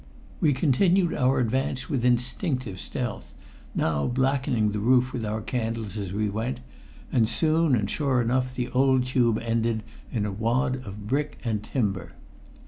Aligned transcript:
We 0.39 0.51
continued 0.53 1.13
our 1.13 1.37
advance 1.37 1.87
with 1.87 2.03
instinctive 2.03 2.79
stealth, 2.79 3.35
now 3.75 4.07
blackening 4.07 4.71
the 4.71 4.79
roof 4.79 5.13
with 5.13 5.23
our 5.23 5.41
candles 5.41 5.95
as 5.95 6.11
we 6.11 6.27
went, 6.27 6.59
and 7.11 7.29
soon 7.29 7.75
and 7.75 7.87
sure 7.87 8.19
enough 8.19 8.55
the 8.55 8.69
old 8.69 9.05
tube 9.05 9.37
ended 9.39 9.83
in 10.11 10.25
a 10.25 10.31
wad 10.31 10.77
of 10.77 11.05
brick 11.05 11.37
and 11.43 11.61
timber. 11.63 12.13